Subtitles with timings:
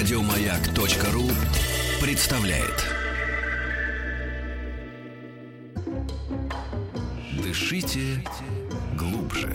[0.00, 1.28] Радиомаяк.ру
[2.00, 2.86] представляет.
[7.42, 8.24] Дышите
[8.96, 9.54] глубже.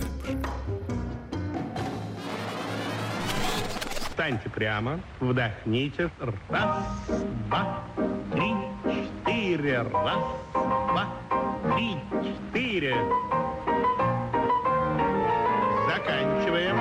[4.08, 6.12] Встаньте прямо, вдохните.
[6.50, 6.86] Раз,
[7.48, 7.84] два,
[8.32, 9.82] три, четыре.
[9.82, 10.24] Раз,
[10.62, 11.08] два,
[11.74, 12.96] три, четыре.
[15.90, 16.78] Заканчиваем.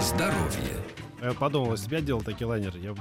[0.00, 0.79] Здоровье.
[1.20, 2.94] Я подумал, если бы я делал такие лайнеры, я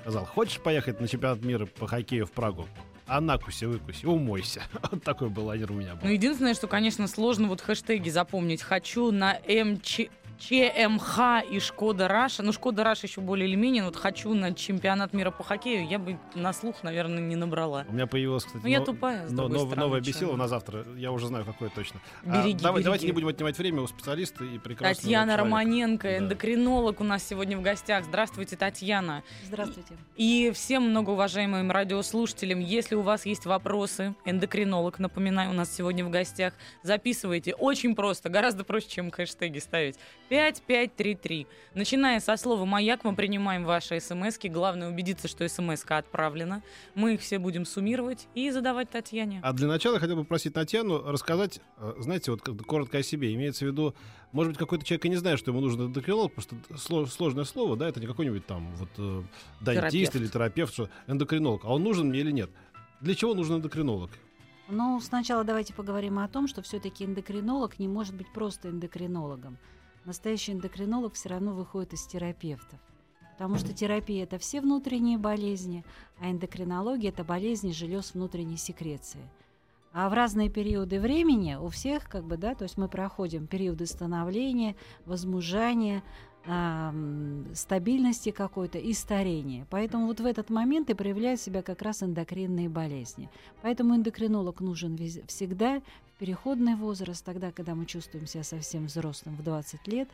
[0.00, 2.66] сказал, хочешь поехать на чемпионат мира по хоккею в Прагу?
[3.06, 4.62] А накуси, выкуси, умойся.
[4.90, 6.02] Вот такой был лайнер у меня был.
[6.04, 8.62] Ну, единственное, что, конечно, сложно вот хэштеги запомнить.
[8.62, 10.02] Хочу на МЧ...
[10.40, 12.42] ЧМХ и Шкода Раша.
[12.42, 13.84] Ну, Шкода Раша еще более или менее.
[13.84, 15.86] Вот хочу на чемпионат мира по хоккею.
[15.86, 17.84] Я бы на слух, наверное, не набрала.
[17.88, 20.06] У меня появилась, кстати, Ну, я но- тупая, с но- нов- стороны, новое чё.
[20.08, 20.84] бесило на завтра.
[20.96, 22.00] Я уже знаю, какое точно.
[22.24, 22.84] А, Береги, давай- береги.
[22.84, 25.44] Давайте не будем отнимать время у специалиста и прекрасного Татьяна человека.
[25.44, 26.16] Романенко, Да.
[26.18, 28.04] эндокринолог у нас сегодня в гостях.
[28.06, 29.22] Здравствуйте, Татьяна.
[29.44, 29.94] Здравствуйте.
[30.16, 36.10] И всем многоуважаемым радиослушателям, если у вас есть вопросы, эндокринолог, напоминаю, у нас сегодня в
[36.10, 37.54] гостях, записывайте.
[37.54, 39.96] Очень просто, гораздо проще, чем хэштеги ставить.
[40.30, 41.48] 5533.
[41.74, 44.48] Начиная со слова «Маяк» мы принимаем ваши смс -ки.
[44.48, 46.62] Главное убедиться, что смс отправлена.
[46.94, 49.40] Мы их все будем суммировать и задавать Татьяне.
[49.42, 53.34] А для начала я хотел бы попросить Татьяну рассказать, э, знаете, вот коротко о себе.
[53.34, 53.92] Имеется в виду,
[54.30, 57.76] может быть, какой-то человек и не знает, что ему нужен эндокринолог, просто сло- сложное слово,
[57.76, 59.22] да, это не какой-нибудь там вот э,
[59.60, 60.16] дантист Терапевт.
[60.16, 61.64] или терапевт, что эндокринолог.
[61.64, 62.50] А он нужен мне или нет?
[63.00, 64.10] Для чего нужен эндокринолог?
[64.68, 69.58] Ну, сначала давайте поговорим о том, что все-таки эндокринолог не может быть просто эндокринологом.
[70.04, 72.80] Настоящий эндокринолог все равно выходит из терапевтов.
[73.32, 75.82] Потому что терапия это все внутренние болезни,
[76.18, 79.22] а эндокринология это болезни желез внутренней секреции.
[79.92, 83.86] А в разные периоды времени у всех, как бы, да, то есть мы проходим периоды
[83.86, 86.02] становления, возмужания,
[86.44, 89.66] ам, стабильности какой-то и старения.
[89.70, 93.30] Поэтому вот в этот момент и проявляют себя как раз эндокринные болезни.
[93.62, 94.96] Поэтому эндокринолог нужен
[95.26, 95.82] всегда
[96.20, 100.08] переходный возраст, тогда, когда мы чувствуем себя совсем взрослым в 20 лет,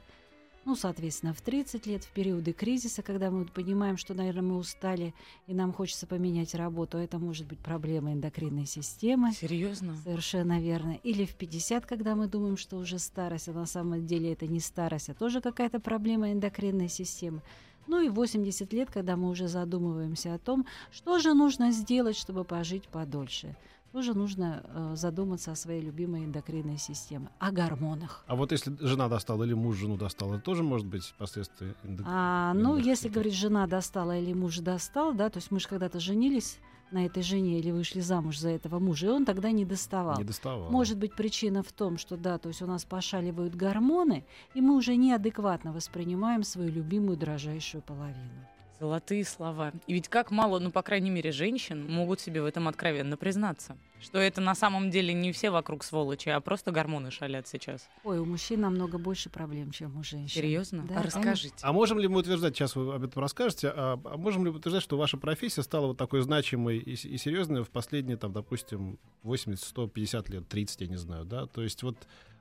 [0.64, 5.14] ну, соответственно, в 30 лет, в периоды кризиса, когда мы понимаем, что, наверное, мы устали
[5.48, 9.32] и нам хочется поменять работу, это может быть проблема эндокринной системы.
[9.32, 9.96] Серьезно?
[10.04, 10.98] Совершенно верно.
[11.02, 14.60] Или в 50, когда мы думаем, что уже старость, а на самом деле это не
[14.60, 17.42] старость, а тоже какая-то проблема эндокринной системы.
[17.88, 22.16] Ну и в 80 лет, когда мы уже задумываемся о том, что же нужно сделать,
[22.16, 23.56] чтобы пожить подольше.
[23.96, 28.24] Тоже нужно э, задуматься о своей любимой эндокринной системе, о гормонах.
[28.26, 32.04] А вот если жена достала или муж жену достал, это тоже может быть последствия эндок-
[32.06, 35.98] А, ну, если говорить, жена достала или муж достал, да, то есть мы же когда-то
[35.98, 36.58] женились
[36.90, 40.18] на этой жене или вышли замуж за этого мужа, и он тогда не доставал.
[40.18, 40.70] не доставал.
[40.70, 44.76] Может быть причина в том, что да, то есть у нас пошаливают гормоны, и мы
[44.76, 48.46] уже неадекватно воспринимаем свою любимую дрожайшую половину.
[48.78, 49.72] Золотые слова.
[49.86, 53.78] И ведь как мало, ну, по крайней мере, женщин могут себе в этом откровенно признаться.
[54.00, 57.88] Что это на самом деле не все вокруг сволочи, а просто гормоны шалят сейчас.
[58.04, 60.42] Ой, у мужчин намного больше проблем, чем у женщин.
[60.42, 60.84] Серьезно?
[60.86, 61.54] Да, а расскажите.
[61.62, 64.58] А можем ли мы утверждать, сейчас вы об этом расскажете, а, а можем ли мы
[64.58, 68.98] утверждать, что ваша профессия стала вот такой значимой и, и серьезной в последние, там, допустим,
[69.22, 71.46] 80, 100, 50 лет, 30, я не знаю, да?
[71.46, 71.96] То есть вот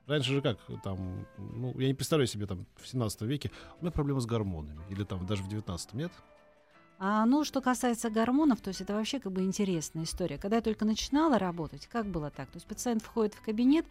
[0.08, 3.92] раньше же как, там, ну, я не представляю себе, там, в 17 веке, у меня
[3.92, 6.12] проблемы с гормонами, или там даже в 19 нет?
[6.98, 10.38] А, ну, что касается гормонов, то есть это вообще как бы интересная история.
[10.38, 12.50] Когда я только начинала работать, как было так?
[12.50, 13.86] То есть пациент входит в кабинет,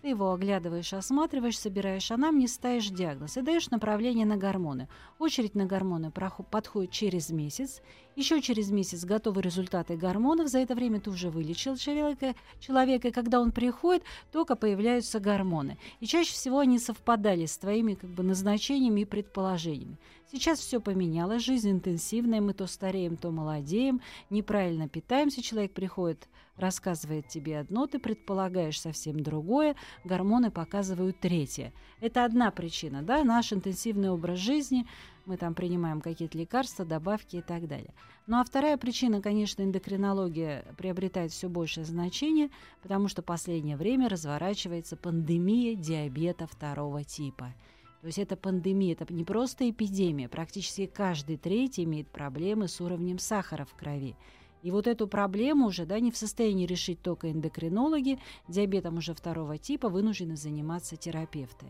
[0.00, 4.88] ты его оглядываешь, осматриваешь, собираешь анамнез, ставишь диагноз и даешь направление на гормоны.
[5.18, 7.82] Очередь на гормоны подходит через месяц.
[8.16, 10.48] Еще через месяц готовы результаты гормонов.
[10.48, 14.02] За это время ты уже вылечил человека, человека и когда он приходит,
[14.32, 15.78] только появляются гормоны.
[16.00, 19.98] И чаще всего они совпадали с твоими как бы, назначениями и предположениями.
[20.32, 24.00] Сейчас все поменялось, жизнь интенсивная, мы то стареем, то молодеем,
[24.30, 26.28] неправильно питаемся, человек приходит,
[26.60, 31.72] рассказывает тебе одно, ты предполагаешь совсем другое, гормоны показывают третье.
[32.00, 34.86] Это одна причина, да, наш интенсивный образ жизни,
[35.26, 37.94] мы там принимаем какие-то лекарства, добавки и так далее.
[38.26, 42.50] Ну а вторая причина, конечно, эндокринология приобретает все большее значение,
[42.82, 47.52] потому что в последнее время разворачивается пандемия диабета второго типа.
[48.00, 50.28] То есть это пандемия, это не просто эпидемия.
[50.28, 54.16] Практически каждый третий имеет проблемы с уровнем сахара в крови.
[54.62, 58.18] И вот эту проблему уже да, не в состоянии решить только эндокринологи,
[58.48, 61.66] диабетом уже второго типа вынуждены заниматься терапевты.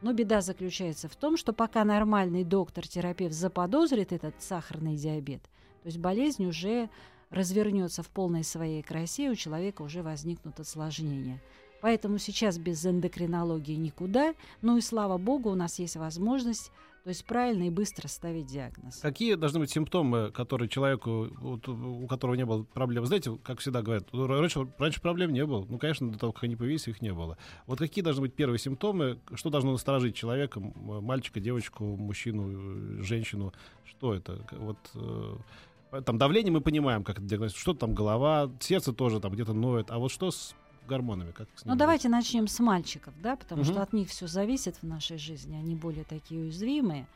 [0.00, 5.42] Но беда заключается в том, что пока нормальный доктор-терапевт заподозрит этот сахарный диабет,
[5.82, 6.90] то есть болезнь уже
[7.30, 11.40] развернется в полной своей красе, у человека уже возникнут осложнения.
[11.80, 14.34] Поэтому сейчас без эндокринологии никуда.
[14.60, 16.70] Ну и слава богу, у нас есть возможность
[17.04, 18.98] То есть правильно и быстро ставить диагноз.
[19.00, 23.04] Какие должны быть симптомы, которые человеку, вот, у которого не было проблем?
[23.06, 25.66] Знаете, как всегда говорят, ну, раньше, раньше проблем не было.
[25.68, 27.36] Ну, конечно, до того, как они появились, их не было.
[27.66, 29.18] Вот какие должны быть первые симптомы?
[29.34, 33.52] Что должно насторожить человека, мальчика, девочку, мужчину, э, женщину?
[33.84, 34.46] Что это?
[34.52, 37.60] Вот э, там давление мы понимаем, как это диагностировать.
[37.60, 39.90] Что там голова, сердце тоже там где-то ноет.
[39.90, 40.54] А вот что с
[40.86, 41.32] гормонами?
[41.32, 43.70] Как Ну давайте начнем с мальчиков, да, потому Мгм.
[43.70, 47.06] что от них все зависит в нашей жизни, они более такие уязвимые.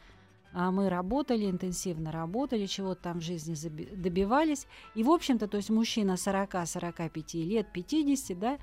[0.52, 3.54] А мы работали, интенсивно работали, чего-то там в жизни
[3.94, 4.66] добивались.
[4.94, 8.58] И, в общем-то, то есть мужчина 40-45 лет, 50, да,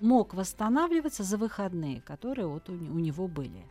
[0.00, 3.64] мог восстанавливаться за выходные, которые вот у него были.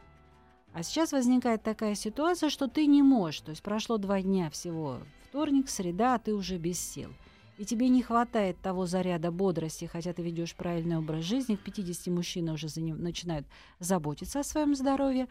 [0.74, 3.42] А сейчас возникает такая ситуация, что ты не можешь.
[3.42, 5.00] То есть прошло два дня всего,
[5.30, 7.12] вторник, среда, а ты уже без сил.
[7.60, 11.58] И тебе не хватает того заряда бодрости, хотя ты ведешь правильный образ жизни.
[11.58, 13.46] К 50 мужчины уже за ним начинают
[13.80, 15.28] заботиться о своем здоровье.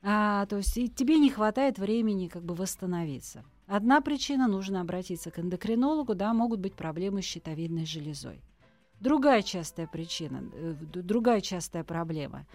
[0.00, 3.44] А, то есть и тебе не хватает времени как бы восстановиться.
[3.66, 8.40] Одна причина– нужно обратиться к эндокринологу, да, могут быть проблемы с щитовидной железой.
[9.00, 12.46] Другая частая причина, э, другая частая проблема.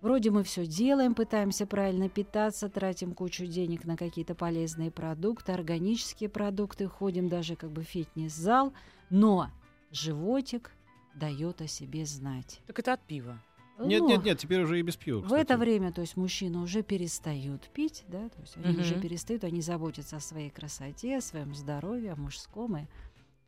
[0.00, 6.28] Вроде мы все делаем, пытаемся правильно питаться, тратим кучу денег на какие-то полезные продукты, органические
[6.28, 8.72] продукты, ходим даже как бы в фитнес-зал,
[9.10, 9.50] но
[9.90, 10.72] животик
[11.16, 12.60] дает о себе знать.
[12.68, 13.42] Так это от пива.
[13.80, 15.20] Нет, Ну, нет, нет, теперь уже и без пива.
[15.20, 15.40] в кстати.
[15.40, 18.80] это время, то есть мужчины уже перестают пить, да, то есть они Мгм.
[18.80, 22.86] уже перестают, они заботятся о своей красоте, о своем здоровье, о мужском и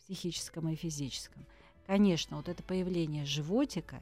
[0.01, 1.45] психическом и физическом.
[1.87, 4.01] Конечно, вот это появление животика,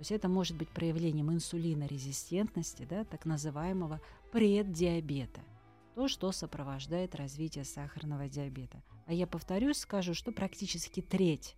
[0.00, 4.00] то есть это может быть проявлением инсулинорезистентности, да, так называемого
[4.32, 5.42] преддиабета.
[5.94, 8.82] То, что сопровождает развитие сахарного диабета.
[9.04, 11.54] А я повторюсь, скажу, что практически треть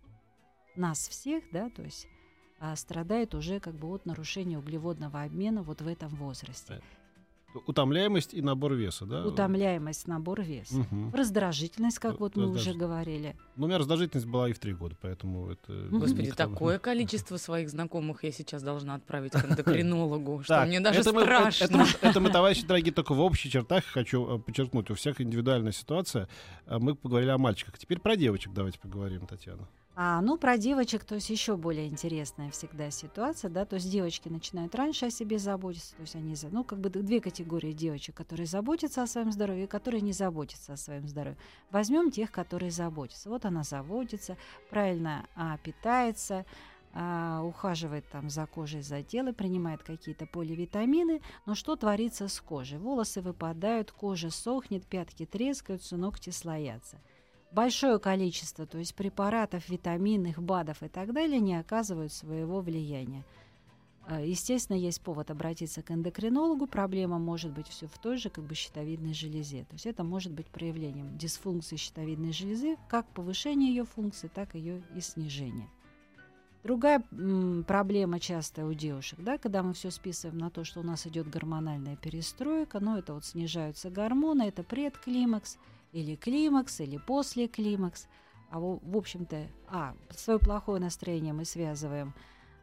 [0.75, 2.09] нас всех, да, то есть
[2.59, 6.81] а, страдает уже как бы от нарушения углеводного обмена вот в этом возрасте.
[7.65, 9.25] Утомляемость и набор веса, да?
[9.25, 10.75] Утомляемость, набор веса.
[10.91, 11.13] Мгм.
[11.13, 13.35] Раздражительность, как вот мы уже говорили.
[13.55, 15.87] Ну, у меня раздражительность была и в три года, поэтому это...
[15.91, 21.03] Господи, никто- такое количество своих знакомых я сейчас должна отправить к эндокринологу, что мне даже
[21.03, 21.85] страшно.
[22.01, 24.89] это, мы, товарищи дорогие, только в общих чертах хочу э, подчеркнуть.
[24.91, 26.27] У всех индивидуальная ситуация.
[26.65, 27.77] А Мы поговорили о мальчиках.
[27.77, 29.67] Теперь про девочек давайте поговорим, Татьяна.
[29.95, 34.27] А, ну, про девочек, то есть еще более интересная всегда ситуация, да, то есть девочки
[34.27, 38.47] начинают раньше о себе заботиться, то есть они, ну, как бы две категории девочек, которые
[38.47, 41.37] заботятся о своем здоровье и которые не заботятся о своем здоровье.
[41.69, 43.29] Возьмем тех, которые заботятся.
[43.29, 44.35] Вот она заботится,
[44.71, 46.47] правильно а, питается,
[46.95, 52.79] а, ухаживает там за кожей, за телом, принимает какие-то поливитамины, но что творится с кожей?
[52.79, 56.99] Волосы выпадают, кожа сохнет, пятки трескаются, ногти слоятся
[57.53, 63.23] большое количество, то есть препаратов, витаминных, БАДов и так далее не оказывают своего влияния.
[64.07, 66.67] Э, Естественно, есть повод обратиться к эндокринологу.
[66.67, 69.63] Проблема может быть все в той же как бы щитовидной железе.
[69.65, 74.59] То есть это может быть проявлением дисфункции щитовидной железы, как повышение ее функции, так и
[74.59, 75.69] ее и снижение.
[76.63, 80.83] Другая м, проблема частая у девушек, да, когда мы все списываем на то, что у
[80.83, 85.57] нас идет гормональная перестройка, но это вот снижаются гормоны, это предклимакс,
[85.93, 88.07] или климакс, или после климакс.
[88.49, 92.13] А в, общем-то, а, свое плохое настроение мы связываем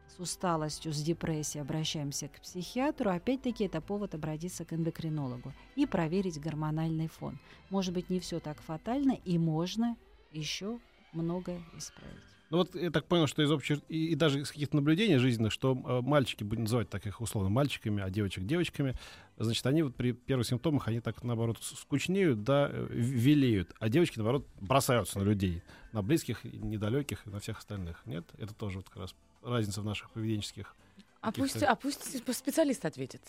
[0.08, 3.10] с усталостью, с депрессией, обращаемся к психиатру.
[3.10, 7.38] Опять-таки, это повод обратиться к эндокринологу и проверить гормональный фон.
[7.70, 9.96] Может быть, не все так фатально, и можно
[10.32, 10.78] еще
[11.12, 12.39] многое исправить.
[12.50, 15.52] Ну вот я так понял, что из общих и, и даже из каких-то наблюдений жизненных,
[15.52, 18.96] что э, мальчики, будем называть так их условно мальчиками, а девочек девочками,
[19.38, 24.18] значит, они вот при первых симптомах, они так, наоборот, скучнеют, да, э, велеют, а девочки,
[24.18, 28.04] наоборот, бросаются на людей, на близких, недалеких, и на всех остальных.
[28.04, 28.24] Нет?
[28.36, 30.74] Это тоже вот как раз разница в наших поведенческих.
[31.22, 32.02] А пусть, а пусть
[32.34, 33.20] специалист ответит.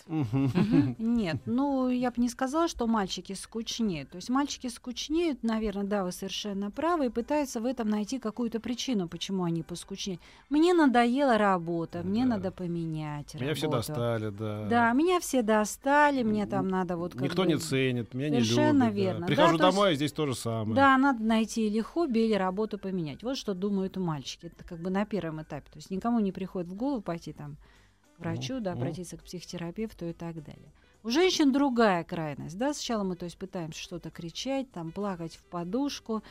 [0.98, 4.10] Нет, ну я бы не сказала, что мальчики скучнеют.
[4.12, 8.62] То есть мальчики скучнеют, наверное, да, вы совершенно правы, и пытаются в этом найти какую-то
[8.62, 10.22] причину, почему они поскучнеют.
[10.50, 12.30] Мне надоела работа, мне Да.
[12.38, 14.66] надо поменять Меня все достали, да.
[14.70, 18.42] Да, меня все достали, мне там надо вот как Никто бы- не ценит, меня не
[18.42, 18.96] Совершенно любят.
[18.96, 19.02] да.
[19.02, 19.28] верно.
[19.28, 20.76] Прихожу Да, то есть- домой, а здесь то же самое.
[20.76, 23.22] Да, надо найти или хобби, или работу поменять.
[23.24, 24.46] Вот что думают мальчики.
[24.46, 25.70] Это как бы на первом этапе.
[25.72, 27.58] То есть никому не приходит в голову пойти там
[28.22, 28.82] врачу, да, Мгм.
[28.82, 30.72] обратиться к психотерапевту и так далее.
[31.04, 32.58] У женщин другая крайность.
[32.58, 32.74] Да?
[32.74, 36.24] Сначала мы то есть, пытаемся что-то кричать, там, плакать в подушку,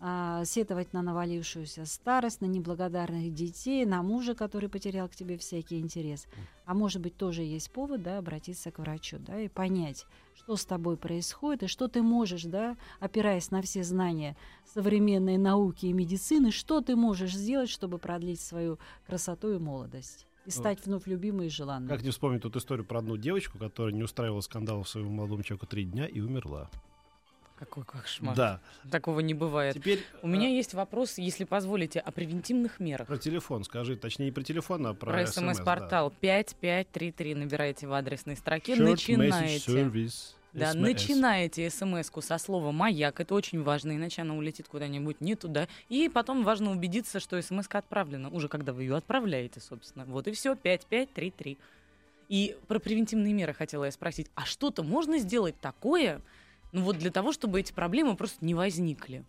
[0.00, 5.78] а, сетовать на навалившуюся старость, на неблагодарных детей, на мужа, который потерял к тебе всякий
[5.78, 6.26] интерес.
[6.66, 10.66] А может быть, тоже есть повод да, обратиться к врачу да, и понять, что с
[10.66, 14.36] тобой происходит и что ты можешь, да, опираясь на все знания
[14.74, 20.26] современной науки и медицины, что ты можешь сделать, чтобы продлить свою красоту и молодость.
[20.46, 21.88] И стать вновь любимой и желанной.
[21.88, 25.66] Как не вспомнить тут историю про одну девочку, которая не устраивала скандалов своему молодому человеку
[25.66, 26.70] три дня и умерла.
[27.56, 28.34] Какой кошмар.
[28.34, 28.60] Да.
[28.90, 29.74] Такого не бывает.
[29.74, 33.06] Теперь У меня э, есть вопрос, если позволите, о превентивных мерах.
[33.06, 37.92] про телефон скажи, точнее не про телефон, а про, Про СМС, смс-портал 5533 набираете в
[37.92, 38.82] адресной строке, Да.
[38.82, 39.90] Short начинаете.
[40.54, 40.80] Да, SMS.
[40.80, 43.18] начинаете смс-ку со слова «маяк».
[43.18, 45.66] Это очень важно, иначе она улетит куда-нибудь не туда.
[45.88, 50.04] И потом важно убедиться, что смс отправлена, уже когда вы ее отправляете, собственно.
[50.04, 51.58] Вот и все, 5533.
[52.28, 54.28] И про превентивные меры хотела я спросить.
[54.36, 56.20] А что-то можно сделать такое,
[56.70, 59.24] ну вот для того, чтобы эти проблемы просто не возникли?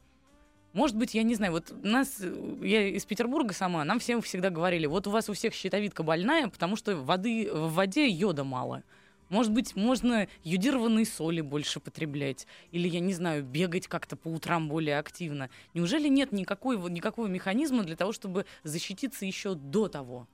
[0.73, 2.21] Может быть, я не знаю, вот нас,
[2.61, 6.49] я из Петербурга сама, нам всем всегда говорили, вот у вас у всех щитовидка больная,
[6.49, 8.83] потому что воды, в воде йода мало.
[9.29, 12.47] Может быть, можно йодированные соли больше потреблять.
[12.71, 15.49] Или, я не знаю, бегать как-то по утрам более активно.
[15.73, 20.27] Неужели нет никакой, вот- никакого механизма для того, чтобы защититься еще до того?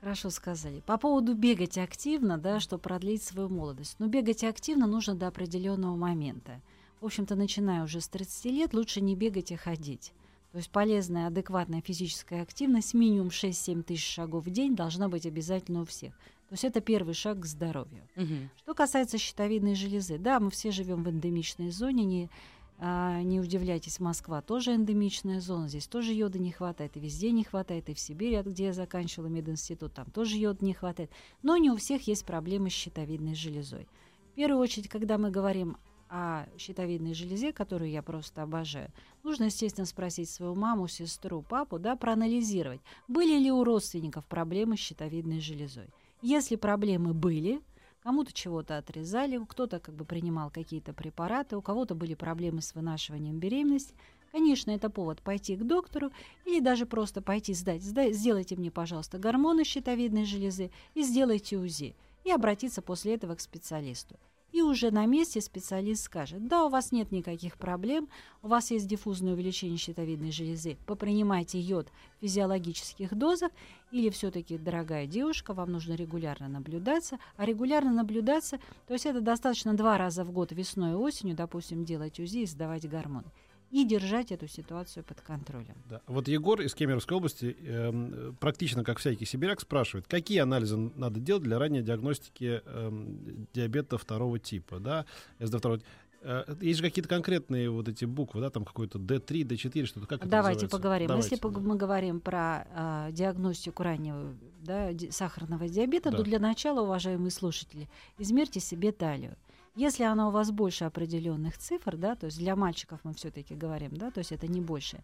[0.00, 0.80] Хорошо сказали.
[0.80, 3.96] По поводу бегать активно, да, чтобы продлить свою молодость.
[3.98, 6.60] Но бегать активно нужно до определенного момента.
[7.00, 10.12] В общем-то, начиная уже с 30 лет, лучше не бегать, а ходить.
[10.52, 15.80] То есть полезная, адекватная физическая активность, минимум 6-7 тысяч шагов в день должна быть обязательно
[15.80, 16.14] у всех.
[16.48, 18.06] То есть это первый шаг к здоровью.
[18.16, 18.50] Мгм.
[18.56, 22.30] Что касается щитовидной железы, да, мы все живем в эндемичной зоне, не,
[22.78, 27.44] а, не удивляйтесь, Москва тоже эндемичная зона, здесь тоже йода не хватает, и везде не
[27.44, 31.10] хватает, и в Сибири, где я заканчивала мединститут, там тоже йода не хватает.
[31.42, 33.88] Но не у всех есть проблемы с щитовидной железой.
[34.32, 35.76] В первую очередь, когда мы говорим
[36.08, 38.90] о щитовидной железе, которую я просто обожаю,
[39.22, 44.80] нужно, естественно, спросить свою маму, сестру, папу, да, проанализировать, были ли у родственников проблемы с
[44.80, 45.88] щитовидной железой.
[46.26, 47.60] Если проблемы были,
[48.02, 53.38] кому-то чего-то отрезали, кто-то как бы принимал какие-то препараты, у кого-то были проблемы с вынашиванием
[53.38, 53.94] беременности,
[54.32, 56.10] Конечно, это повод пойти к доктору
[56.44, 57.82] или даже просто пойти сдать.
[57.82, 61.94] Сдай- сделайте мне, пожалуйста, гормоны щитовидной железы и сделайте УЗИ.
[62.24, 64.18] И обратиться после этого к специалисту.
[64.54, 68.08] И уже на месте специалист скажет, да, у вас нет никаких проблем,
[68.40, 73.50] у вас есть диффузное увеличение щитовидной железы, попринимайте йод в физиологических дозах,
[73.90, 79.74] или все-таки, дорогая девушка, вам нужно регулярно наблюдаться, а регулярно наблюдаться, то есть это достаточно
[79.74, 83.32] два раза в год весной и осенью, допустим, делать УЗИ и сдавать гормоны.
[83.74, 85.74] И держать эту ситуацию под контролем.
[85.90, 86.00] Да.
[86.06, 91.42] Вот Егор из Кемеровской области эм, практично, как всякий сибиряк, спрашивает, какие анализы надо делать
[91.42, 95.06] для ранней диагностики эм, диабета второго типа, да,
[95.40, 95.86] СД второго ти-
[96.26, 100.20] Э, Есть же какие-то конкретные вот эти буквы, да, там какой-то D3, D4, что-то как
[100.20, 100.68] это Давайте называется?
[100.78, 101.08] поговорим.
[101.08, 101.60] Давайте, Если да.
[101.60, 106.16] мы говорим про а, диагностику раннего да, ди- сахарного диабета, Да.
[106.16, 109.36] то для начала, уважаемые слушатели, измерьте себе талию.
[109.74, 113.96] Если она у вас больше определенных цифр, да, то есть для мальчиков мы все-таки говорим,
[113.96, 115.02] да, то есть это не больше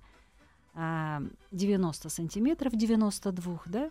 [0.74, 3.90] а, 90 сантиметров, 92, да,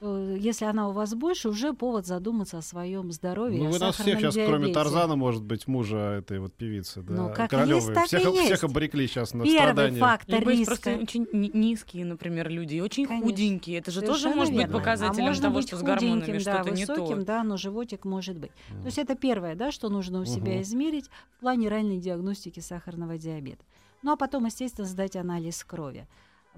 [0.00, 3.64] если она у вас больше, уже повод задуматься о своем здоровье.
[3.64, 4.74] Ну, вы нас всех сейчас, кроме диабете.
[4.74, 7.82] Тарзана, может быть, мужа этой вот певицы, да, Ну, как Королёвой.
[7.82, 8.62] есть, так всех, и всех есть.
[8.64, 9.98] обрекли сейчас на Первый страдания.
[9.98, 10.66] фактор Либо риска.
[10.66, 13.28] просто очень ни- низкие, например, люди, и очень Конечно.
[13.28, 13.78] худенькие.
[13.78, 14.78] Это же тоже Совершенно может быть верно.
[14.78, 17.24] показателем а можно того, быть что с гормонами да, что-то не высоким, то.
[17.24, 18.52] да, но животик может быть.
[18.68, 20.62] То есть это первое, да, что нужно у себя Мгм.
[20.62, 23.64] измерить в плане ранней диагностики сахарного диабета.
[24.02, 26.06] Ну а потом, естественно, сдать анализ крови.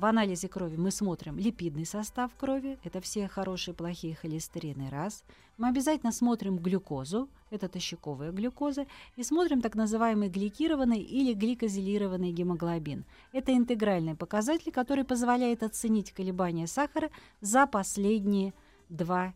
[0.01, 5.25] В анализе крови мы смотрим липидный состав крови, это все хорошие, плохие холестерины, раз.
[5.59, 13.05] Мы обязательно смотрим глюкозу, это тощаковая глюкоза, и смотрим так называемый гликированный или гликозилированный гемоглобин.
[13.33, 17.11] Это интегральный показатель, который позволяет оценить колебания сахара
[17.43, 18.55] за последние
[18.89, 19.35] два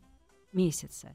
[0.55, 1.15] месяца.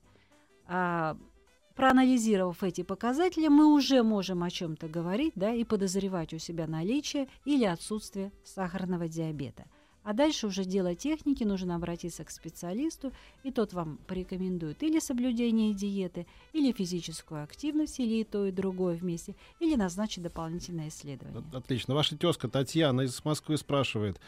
[1.80, 7.30] Проанализировав эти показатели, мы уже можем о чем-то говорить да, и подозревать у себя наличие
[7.46, 9.64] или отсутствие сахарного диабета.
[10.04, 13.14] А дальше уже дело техники, нужно обратиться к специалисту,
[13.46, 18.98] и тот вам порекомендует или соблюдение диеты, или физическую активность, или и то, и другое
[18.98, 21.40] вместе, или назначить дополнительное исследование.
[21.40, 21.96] От- Отлично.
[21.96, 24.20] Ваша тезка Татьяна из Москвы спрашивает.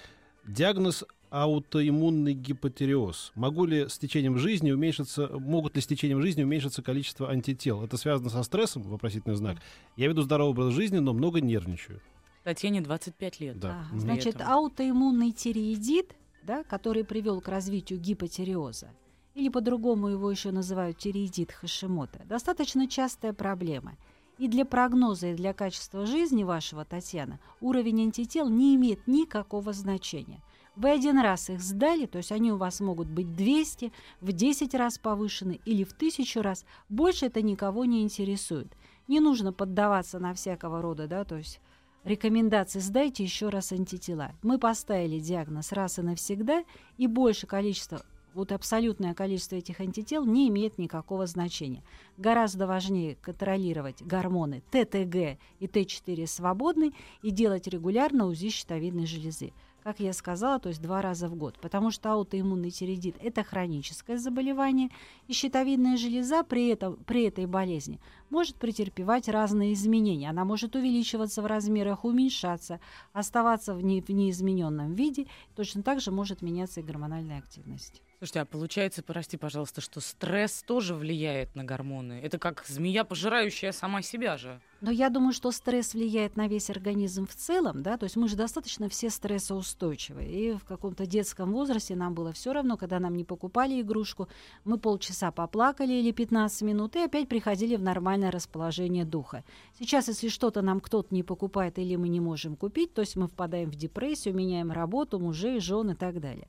[0.48, 3.32] Диагноз аутоиммунный гипотереоз.
[3.36, 7.84] Могу ли с течением жизни уменьшиться, могут ли с течением жизни уменьшиться количество антител?
[7.84, 8.84] Это связано со стрессом?
[8.84, 9.58] Вопросительный знак.
[9.96, 12.02] Я веду здоровый образ жизни, но много нервничаю.
[12.44, 13.60] Татьяне 25 лет.
[13.60, 13.70] Да.
[13.70, 14.00] Ага, Мгм.
[14.02, 14.48] Значит, Летом.
[14.52, 18.90] аутоиммунный тиреидит, да, который привел к развитию гипотереоза,
[19.34, 23.96] или по-другому его еще называют тиреидит Хашимота, достаточно частая проблема.
[24.38, 30.42] И для прогноза и для качества жизни вашего, Татьяна, уровень антител не имеет никакого значения.
[30.78, 34.74] Вы один раз их сдали, то есть они у вас могут быть 200, в 10
[34.74, 36.66] раз повышены или в 1000 раз.
[36.88, 38.72] Больше это никого не интересует.
[39.08, 41.60] Не нужно поддаваться на всякого рода, да, то есть
[42.06, 44.32] рекомендации сдайте еще раз антитела.
[44.44, 46.64] Мы поставили диагноз раз и навсегда,
[46.98, 48.02] и больше количества
[48.34, 51.84] вот абсолютное количество этих антител не имеет никакого значения.
[52.18, 59.52] Гораздо важнее контролировать гормоны ТТГ и Т4 свободный и делать регулярно УЗИ щитовидной железы
[59.84, 61.58] как я сказала, то есть два раза в год.
[61.60, 64.90] Потому что аутоиммунный тиреидит– это хроническое заболевание,
[65.28, 70.30] и щитовидная железа при, этом, при этой болезни может претерпевать разные изменения.
[70.30, 72.80] Она может увеличиваться в размерах, уменьшаться,
[73.14, 78.02] оставаться в, не, в неизмененном виде, точно так же может меняться и гормональная активность.
[78.22, 82.22] Слушайте, а получается, прости, пожалуйста, что стресс тоже влияет на гормоны?
[82.22, 84.62] Это как змея, пожирающая сама себя же.
[84.80, 88.28] Но я думаю, что стресс влияет на весь организм в целом, да, то есть мы
[88.28, 90.24] же достаточно все стрессоустойчивы.
[90.24, 94.30] И в каком-то детском возрасте нам было все равно, когда нам не покупали игрушку,
[94.66, 99.44] мы полчаса поплакали или 15 минут и опять приходили в нормальное расположение духа.
[99.80, 103.28] Сейчас, если что-то нам кто-то не покупает или мы не можем купить, то есть мы
[103.28, 106.48] впадаем в депрессию, меняем работу, мужей, жен и так далее.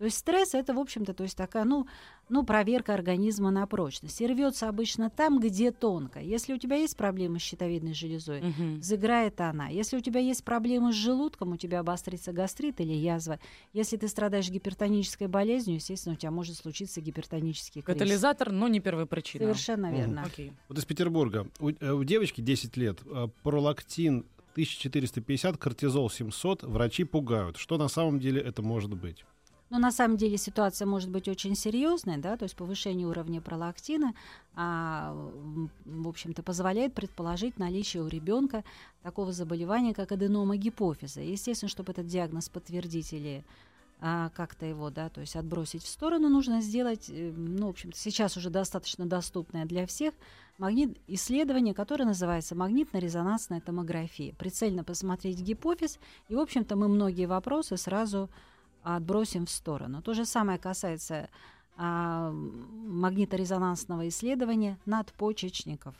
[0.00, 1.86] То есть стресс это, в общем-то, то есть такая, ну,
[2.30, 4.18] ну, проверка организма на прочность.
[4.22, 6.20] И рвется обычно там, где тонко.
[6.20, 8.80] Если у тебя есть проблемы с щитовидной железой, угу.
[8.80, 9.68] заграет она.
[9.68, 13.40] Если у тебя есть проблемы с желудком, у тебя обострится гастрит или язва.
[13.74, 18.00] Если ты страдаешь гипертонической болезнью, естественно, у тебя может случиться гипертонический кризис.
[18.00, 19.44] Катализатор, но не первая причина.
[19.44, 20.22] Совершенно верно.
[20.22, 20.50] Угу.
[20.70, 21.46] Вот из Петербурга.
[21.58, 23.00] У, э, у девочки 10 лет.
[23.04, 26.62] Э, пролактин 1450, кортизол 700.
[26.62, 27.58] Врачи пугают.
[27.58, 29.26] Что на самом деле это может быть?
[29.70, 34.14] Но на самом деле ситуация может быть очень серьезной, да, то есть повышение уровня пролактина,
[34.56, 35.14] а,
[35.84, 38.64] в общем-то, позволяет предположить наличие у ребенка
[39.02, 41.20] такого заболевания, как аденома гипофиза.
[41.20, 43.44] Естественно, чтобы этот диагноз подтвердить или
[44.00, 47.98] а, как-то его, да, то есть отбросить в сторону, нужно сделать, э, ну, в общем-то,
[47.98, 50.14] сейчас уже достаточно доступное для всех
[50.58, 54.32] магнит исследование, которое называется магнитно-резонансная томография.
[54.32, 55.98] Прицельно посмотреть гипофиз,
[56.28, 58.30] и, в общем-то, мы многие вопросы сразу
[58.82, 60.02] отбросим в сторону.
[60.02, 61.28] То же самое касается
[61.76, 65.94] а, магниторезонансного исследования надпочечников.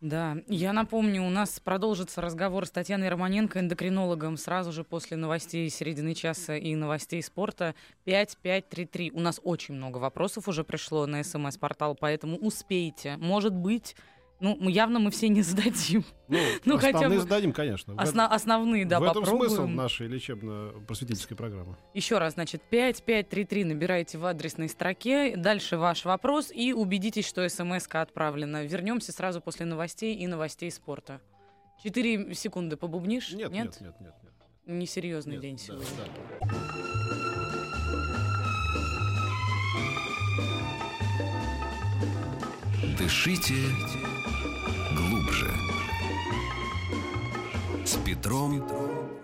[0.00, 5.68] Да, я напомню, у нас продолжится разговор с Татьяной Романенко, эндокринологом, сразу же после новостей
[5.68, 9.10] середины часа и новостей спорта 5533.
[9.12, 13.18] У нас очень много вопросов уже пришло на смс-портал, поэтому успейте.
[13.18, 13.94] Может быть,
[14.40, 16.04] ну, явно мы все не сдадим.
[16.28, 17.18] Ну, ну основные хотя бы...
[17.20, 17.94] сдадим, конечно.
[17.94, 19.50] Осно- основные, да, В этом попробуем.
[19.50, 21.76] смысл нашей лечебно-просветительской программы.
[21.94, 27.86] Еще раз, значит, 5533 набираете в адресной строке, дальше ваш вопрос и убедитесь, что смс
[27.90, 28.64] отправлена.
[28.64, 31.20] Вернемся сразу после новостей и новостей спорта.
[31.82, 33.32] Четыре секунды побубнишь?
[33.32, 34.00] Нет, нет, нет, нет.
[34.00, 34.32] нет, нет.
[34.66, 35.86] Несерьезный нет, день да, сегодня.
[35.96, 36.70] Да.
[42.98, 43.54] Дышите
[45.30, 45.46] глубже.
[47.84, 48.64] С Петром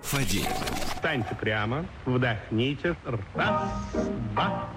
[0.02, 0.52] Фадеевым.
[0.94, 2.96] Встаньте прямо, вдохните.
[3.34, 3.68] Раз,
[4.32, 4.68] два,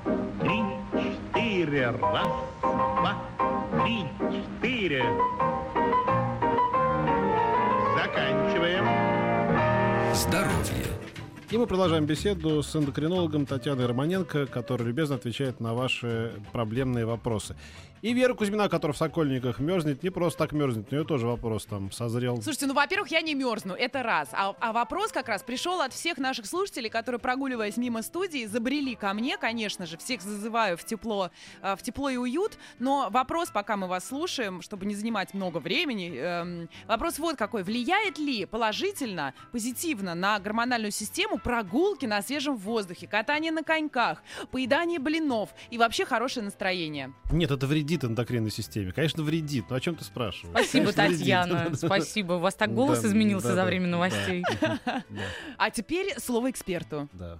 [0.41, 0.61] три,
[0.93, 1.91] четыре.
[1.91, 2.27] Раз,
[2.61, 3.17] два,
[3.83, 5.03] три, четыре.
[7.95, 8.85] Заканчиваем.
[10.13, 10.85] Здоровье.
[11.51, 17.55] И мы продолжаем беседу с эндокринологом Татьяной Романенко, которая любезно отвечает на ваши проблемные вопросы.
[18.01, 21.65] И Вера Кузьмина, которая в Сокольниках мерзнет, не просто так мерзнет, у нее тоже вопрос
[21.65, 22.41] там созрел.
[22.41, 24.29] Слушайте, ну, во-первых, я не мерзну, это раз.
[24.31, 28.95] А, а вопрос как раз пришел от всех наших слушателей, которые, прогуливаясь мимо студии, забрели
[28.95, 31.29] ко мне, конечно же, всех зазываю в тепло,
[31.61, 32.57] э, в тепло и уют.
[32.79, 37.63] Но вопрос, пока мы вас слушаем, чтобы не занимать много времени, эм, вопрос вот какой.
[37.63, 44.99] Влияет ли положительно, позитивно на гормональную систему прогулки на свежем воздухе, катание на коньках, поедание
[44.99, 47.13] блинов и вообще хорошее настроение?
[47.29, 48.91] Нет, это вредит вредит эндокринной системе?
[48.91, 49.65] Конечно, вредит.
[49.69, 50.51] Но о чем ты спрашиваешь?
[50.51, 51.63] Спасибо, Конечно, Татьяна.
[51.63, 51.79] Вредит.
[51.85, 52.33] Спасибо.
[52.33, 54.43] У вас так голос изменился за время новостей.
[55.57, 57.09] А теперь слово эксперту.
[57.13, 57.39] Да.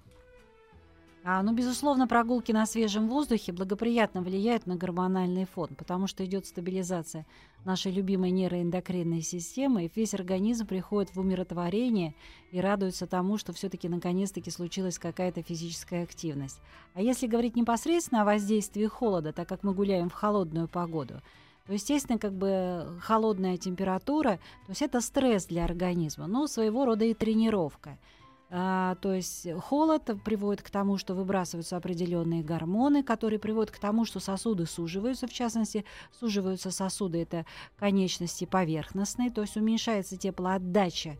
[1.32, 6.48] А, ну, безусловно, прогулки на свежем воздухе благоприятно влияют на гормональный фон, потому что идет
[6.48, 7.28] стабилизация
[7.66, 12.16] нашей любимой нейроэндокринной системы, и весь организм приходит в умиротворение
[12.50, 16.60] и радуется тому, что все-таки наконец-таки случилась какая-то физическая активность.
[16.96, 21.22] А если говорить непосредственно о воздействии холода, так как мы гуляем в холодную погоду,
[21.68, 27.06] то, естественно, как бы холодная температура, то есть это стресс для организма, но своего рода
[27.06, 28.00] и тренировка–
[28.52, 34.06] а, то есть холод приводит к тому, что выбрасываются определенные гормоны, которые приводят к тому,
[34.06, 35.86] что сосуды суживаются, в частности,
[36.20, 37.46] суживаются сосуды, это
[37.78, 41.18] конечности поверхностные, то есть уменьшается теплоотдача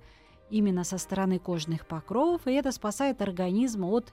[0.50, 4.12] именно со стороны кожных покровов, и это спасает организм от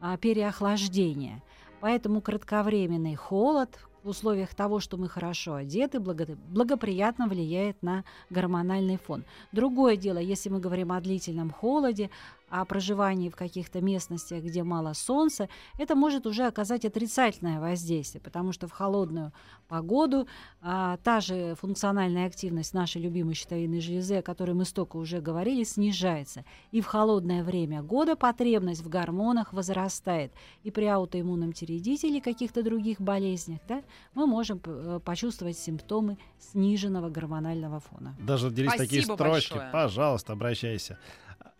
[0.00, 1.42] а, переохлаждения.
[1.80, 8.96] Поэтому кратковременный холод, в условиях того, что мы хорошо одеты, благо- благоприятно влияет на гормональный
[8.96, 9.24] фон.
[9.52, 12.10] Другое дело, если мы говорим о длительном холоде,
[12.50, 18.52] о проживании в каких-то местностях, где мало солнца, это может уже оказать отрицательное воздействие, потому
[18.52, 19.32] что в холодную
[19.68, 20.26] погоду
[20.60, 25.64] а, та же функциональная активность нашей любимой щитовидной железы, о которой мы столько уже говорили,
[25.64, 26.44] снижается.
[26.72, 30.32] И в холодное время года потребность в гормонах возрастает.
[30.64, 33.82] И при аутоиммунном тиреидите или каких-то других болезнях да,
[34.14, 38.16] мы можем э, почувствовать симптомы сниженного гормонального фона.
[38.18, 39.52] Даже делись такие строчки.
[39.52, 39.70] большое.
[39.72, 40.98] Пожалуйста, обращайся.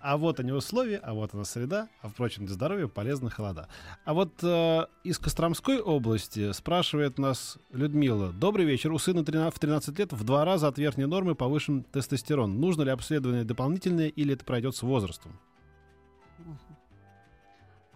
[0.00, 3.68] А вот они условия, а вот она среда, а впрочем, для здоровья полезны холода.
[4.04, 8.32] А вот э, из Костромской области спрашивает нас Людмила.
[8.32, 8.92] Добрый вечер.
[8.92, 12.60] У сына 13, в 13 лет в два раза от верхней нормы повышен тестостерон.
[12.60, 15.38] Нужно ли обследование дополнительное или это пройдет с возрастом?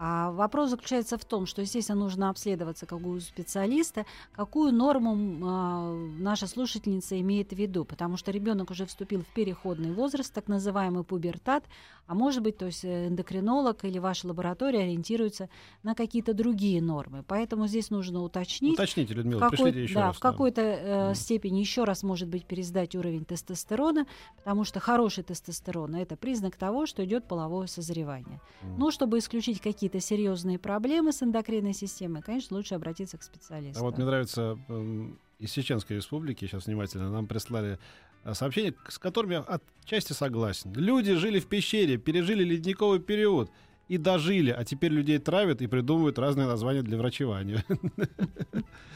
[0.05, 5.17] А вопрос заключается в том, что, естественно, нужно обследоваться как у специалиста, какую норму
[5.49, 10.49] а, наша слушательница имеет в виду, потому что ребенок уже вступил в переходный возраст, так
[10.49, 11.63] называемый пубертат,
[12.09, 15.49] а может быть, то есть э, эндокринолог или ваша лаборатория ориентируется
[15.85, 17.25] на какие-то другие нормы.
[17.27, 18.75] Поэтому здесь нужно уточнить.
[18.75, 20.17] Уточните, Людмила, какой- пришлите еще да, раз.
[20.17, 25.95] в какой-то э, степени еще раз может быть пересдать уровень тестостерона, потому что хороший тестостерон
[25.95, 28.41] это признак того, что идет половое созревание.
[28.63, 28.79] Мгм.
[28.79, 33.81] Ну, чтобы исключить какие-то серьезные проблемы с эндокринной системой, конечно, лучше обратиться к специалисту.
[33.81, 37.79] А вот мне нравится эм, из Чеченской республики, сейчас внимательно, нам прислали
[38.25, 40.73] э, сообщения, к- с которыми я отчасти согласен.
[40.75, 43.51] Люди жили в пещере, пережили ледниковый период
[43.89, 47.65] и дожили, а теперь людей травят и придумывают разные названия для врачевания.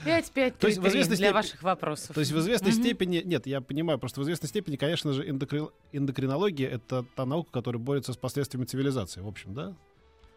[0.05, 2.15] 5 5 То есть в 3 известной для степени- ваших вопросов.
[2.15, 2.81] То есть в известной Мгм.
[2.81, 7.51] степени, нет, я понимаю, просто в известной степени, конечно же, эндокри- эндокринология— это та наука,
[7.53, 9.75] которая борется с последствиями цивилизации, в общем, да?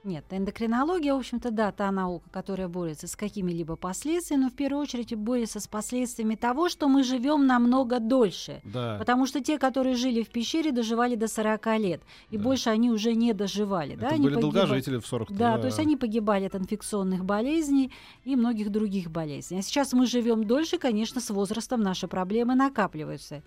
[0.05, 4.81] Нет, эндокринология, в общем-то, да, та наука, которая борется с какими-либо последствиями, но в первую
[4.83, 8.61] очередь борется с последствиями того, что мы живем намного дольше.
[8.63, 8.95] Да.
[8.97, 12.43] Потому что те, которые жили в пещере, доживали до 40 лет, и Да.
[12.43, 13.95] больше они уже не доживали.
[13.95, 17.25] да, Это они были погиба- долгожители в 40 Да, то есть они погибали от инфекционных
[17.25, 17.91] болезней
[18.23, 19.59] и многих других болезней.
[19.59, 23.43] А сейчас мы живем дольше, конечно, с возрастом наши проблемы накапливаются.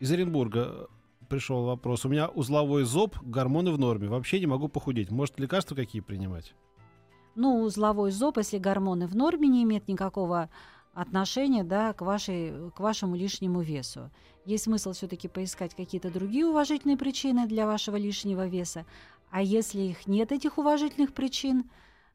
[0.00, 0.86] Из Оренбурга
[1.28, 2.04] пришел вопрос.
[2.04, 4.08] У меня узловой зоб, гормоны в норме.
[4.08, 5.10] Вообще не могу похудеть.
[5.10, 6.54] Может, лекарства какие принимать?
[7.34, 10.50] Ну, узловой зоб, если гормоны в норме, не имеет никакого
[10.92, 14.10] отношения да, к, вашей, к вашему лишнему весу.
[14.44, 18.84] Есть смысл все-таки поискать какие-то другие уважительные причины для вашего лишнего веса.
[19.30, 21.70] А если их нет, этих уважительных причин,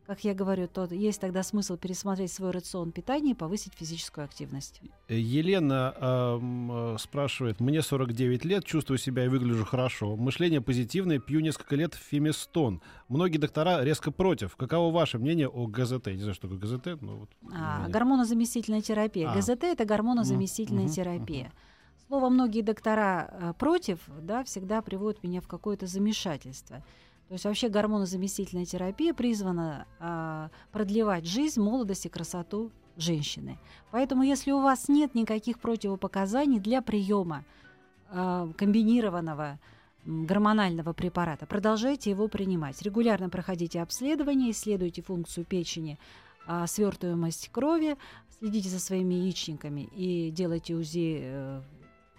[0.05, 4.81] как я говорю, то есть тогда смысл пересмотреть свой рацион питания и повысить физическую активность.
[5.07, 7.59] Э, Елена э, спрашивает.
[7.59, 10.15] Мне 49 лет, чувствую себя и выгляжу хорошо.
[10.15, 12.81] Мышление позитивное, пью несколько лет фемистон.
[13.07, 14.55] Многие доктора резко против.
[14.57, 16.07] Каково ваше мнение о ГЗТ?
[16.07, 17.29] Я не знаю, что такое ГЗТ, но вот...
[17.53, 19.31] А, гормонозаместительная терапия.
[19.31, 19.35] А.
[19.35, 21.51] ГЗТ это гормонозаместительная Мгм, терапия.
[22.07, 26.83] Слово многие доктора э, против, да, всегда приводят меня в какое-то замешательство.
[27.27, 33.57] То есть вообще гормонозаместительная терапия призвана а, продлевать жизнь, молодость и красоту женщины.
[33.91, 37.43] Поэтому если у вас нет никаких противопоказаний для приема
[38.09, 39.59] а, комбинированного
[40.05, 42.81] гормонального препарата, продолжайте его принимать.
[42.81, 45.97] Регулярно проходите обследование, исследуйте функцию печени,
[46.45, 47.97] а, свертываемость крови,
[48.37, 51.61] следите за своими яичниками и делайте УЗИ э,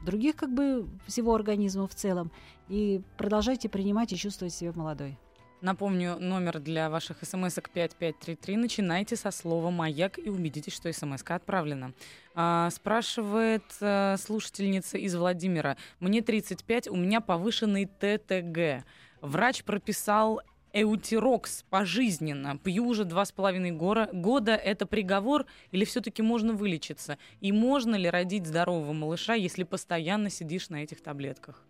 [0.05, 2.31] других как бы всего организма в целом
[2.69, 5.19] и продолжайте принимать и чувствовать себя молодой.
[5.65, 8.57] Напомню, номер для ваших смс-ок 5533.
[8.57, 11.95] Начинайте со слова «Маяк» и убедитесь, что смс отправлена.
[12.35, 15.79] А, спрашивает а, слушательница из Владимира.
[16.01, 18.85] Мне 35, у меня повышенный ТТГ.
[19.23, 20.43] Врач прописал
[20.75, 22.59] эутирокс пожизненно.
[22.59, 24.55] Пью уже два с половиной года.
[24.55, 27.17] Это приговор или все-таки можно вылечиться?
[27.41, 31.63] И можно ли родить здорового малыша, если постоянно сидишь на этих таблетках?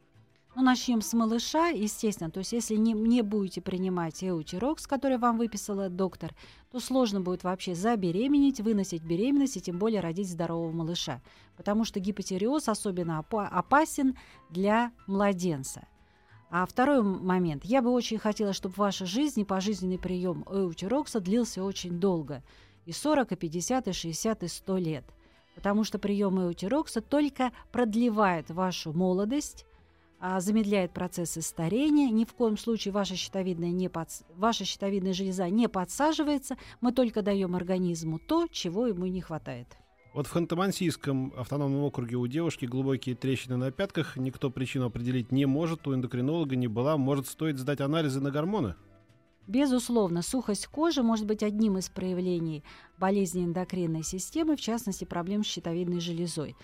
[0.56, 2.30] Ну, начнем с малыша, естественно.
[2.30, 6.32] То есть, если не, не будете принимать эутирокс, который вам выписала доктор,
[6.70, 11.20] то сложно будет вообще забеременеть, выносить беременность и тем более родить здорового малыша.
[11.56, 14.16] Потому что гипотереоз особенно опа- опасен
[14.48, 15.88] для младенца.
[16.56, 17.64] А второй момент.
[17.64, 22.44] Я бы очень хотела, чтобы в вашей жизни пожизненный прием эутирокса длился очень долго.
[22.86, 25.04] И 40, и 50, и 60, и 100 лет.
[25.56, 29.66] Потому что прием эутирокса только продлевает вашу молодость,
[30.20, 32.08] а, замедляет процессы старения.
[32.08, 36.56] Ни в коем случае ваша щитовидная, не подс- ваша щитовидная железа не подсаживается.
[36.80, 39.76] Мы только даем организму то, чего ему не хватает.
[40.14, 44.16] Вот в Ханты-Мансийском автономном округе у девушки глубокие трещины на пятках.
[44.16, 45.88] Никто причину определить не может.
[45.88, 46.96] У эндокринолога не была.
[46.96, 48.76] Может, стоит сдать анализы на гормоны?
[49.48, 52.62] Безусловно, сухость кожи может быть одним из проявлений
[52.96, 56.54] болезни эндокринной системы, в частности, проблем с щитовидной железой.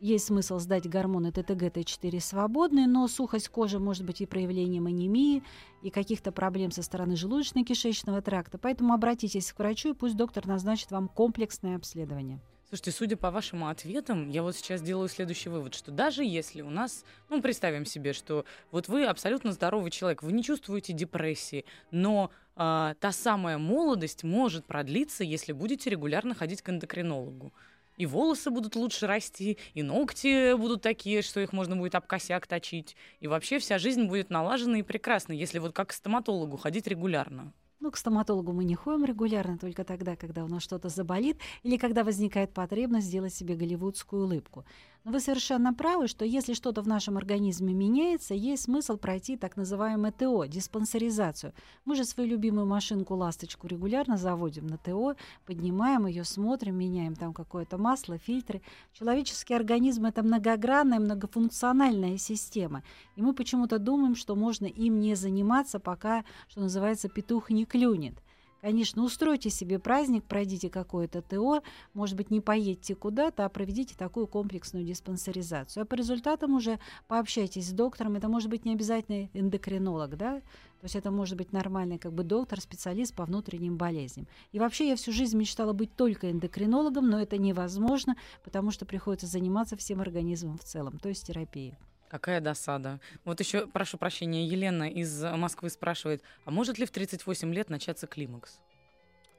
[0.00, 5.44] Есть смысл сдать гормоны ТТГ, Т4 свободные, но сухость кожи может быть и проявлением анемии,
[5.82, 8.58] и каких-то проблем со стороны желудочно-кишечного тракта.
[8.58, 12.40] Поэтому обратитесь к врачу, и пусть доктор назначит вам комплексное обследование.
[12.68, 16.68] Слушайте, судя по вашим ответам, я вот сейчас делаю следующий вывод, что даже если у
[16.68, 22.30] нас, ну, представим себе, что вот вы абсолютно здоровый человек, вы не чувствуете депрессии, но
[22.56, 27.54] а, та самая молодость может продлиться, если будете регулярно ходить к эндокринологу.
[27.96, 32.46] И волосы будут лучше расти, и ногти будут такие, что их можно будет об косяк
[32.46, 32.96] точить.
[33.20, 37.54] И вообще вся жизнь будет налажена и прекрасна, если вот как к стоматологу ходить регулярно.
[37.80, 41.76] Ну, к стоматологу мы не ходим регулярно, только тогда, когда у нас что-то заболит или
[41.76, 44.64] когда возникает потребность сделать себе голливудскую улыбку.
[45.08, 50.12] Вы совершенно правы, что если что-то в нашем организме меняется, есть смысл пройти так называемое
[50.12, 51.54] ТО, диспансеризацию.
[51.86, 55.14] Мы же свою любимую машинку «Ласточку» регулярно заводим на ТО,
[55.46, 58.60] поднимаем ее, смотрим, меняем там какое-то масло, фильтры.
[58.92, 62.82] Человеческий организм— это многогранная, многофункциональная система.
[63.16, 68.22] И мы почему-то думаем, что можно им не заниматься, пока, что называется, петух не клюнет.
[68.60, 71.62] Конечно, устройте себе праздник, пройдите какое-то ТО,
[71.94, 75.82] может быть, не поедете куда-то, а проведите такую комплексную диспансеризацию.
[75.82, 78.16] А по результатам уже пообщайтесь с доктором.
[78.16, 80.40] Это может быть не обязательно эндокринолог, да,
[80.80, 84.26] то есть это может быть нормальный как бы доктор, специалист по внутренним болезням.
[84.50, 89.26] И вообще я всю жизнь мечтала быть только эндокринологом, но это невозможно, потому что приходится
[89.26, 91.76] заниматься всем организмом в целом, то есть терапией.
[92.08, 93.00] Какая досада.
[93.24, 98.06] Вот еще, прошу прощения, Елена из Москвы спрашивает, а может ли в 38 лет начаться
[98.06, 98.58] климакс?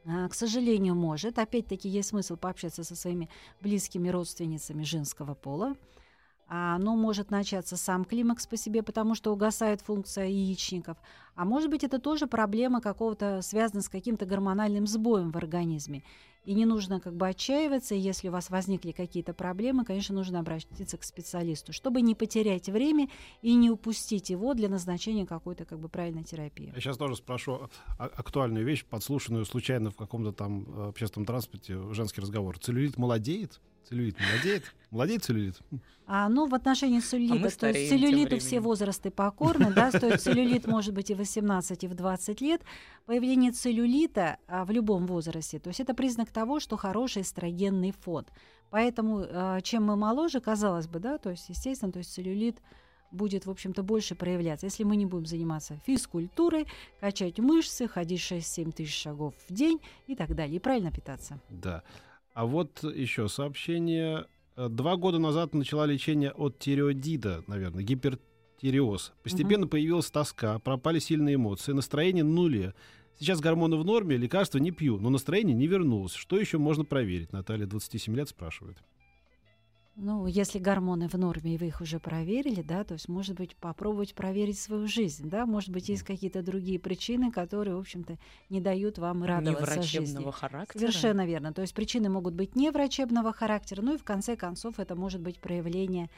[0.05, 1.39] А, к сожалению, может.
[1.39, 3.29] Опять-таки есть смысл пообщаться со своими
[3.61, 5.75] близкими родственницами женского пола.
[6.47, 10.97] А, оно может начаться сам климакс по себе, потому что угасает функция яичников.
[11.39, 16.03] А может быть, это тоже проблема какого-то, связана с каким-то гормональным сбоем в организме.
[16.43, 20.97] И не нужно как бы отчаиваться, если у вас возникли какие-то проблемы, конечно, нужно обратиться
[20.97, 23.07] к специалисту, чтобы не потерять время
[23.41, 26.73] и не упустить его для назначения какой-то как бы правильной терапии.
[26.75, 32.19] Я сейчас тоже спрошу актуальную вещь, подслушанную случайно в каком-то там э, общественном транспорте, женский
[32.19, 32.59] разговор.
[32.59, 33.61] Целлюлит молодеет?
[33.87, 34.63] Целлюлит молодеет?
[34.91, 35.59] Молодеет целлюлит?
[36.05, 40.65] А, ну, в отношении целлюлита, а то есть целлюлиту все возрасты покорны, да, стоит целлюлит
[40.65, 42.61] может быть и в 18, и в 20 лет.
[43.05, 48.25] Появление целлюлита а, в любом возрасте, то есть это признак того, что хороший эстрогенный фон.
[48.69, 52.61] Поэтому а, чем мы моложе, казалось бы, да, то есть, естественно, то есть целлюлит
[53.11, 54.67] будет, в общем-то, больше проявляться.
[54.67, 56.67] Если мы не будем заниматься физкультурой,
[56.99, 61.39] качать мышцы, ходить 6-7 тысяч шагов в день и так далее, и правильно питаться.
[61.49, 61.83] Да.
[62.33, 64.25] А вот еще сообщение.
[64.55, 67.83] Э, два года назад начала лечение от тиреодида, наверное,
[68.59, 69.13] гипертиреоз.
[69.23, 69.71] Постепенно угу.
[69.71, 72.73] появилась тоска, пропали сильные эмоции, настроение нуле.
[73.17, 76.13] Сейчас гормоны в норме, лекарства не пью, но настроение не вернулось.
[76.13, 77.33] Что еще можно проверить?
[77.33, 78.77] Наталья, 27 лет, спрашивает.
[80.01, 83.57] Ну, если гормоны в норме, и вы их уже проверили, да, то есть, может быть,
[83.57, 88.17] попробовать проверить свою жизнь, да, может быть, есть какие-то другие причины, которые, в общем-то,
[88.49, 89.97] не дают вам радоваться не жизни.
[89.97, 90.79] врачебного характера?
[90.79, 91.51] Совершенно верно.
[91.51, 95.19] То есть причины могут быть не врачебного характера, ну и в конце концов это может
[95.19, 96.09] быть проявление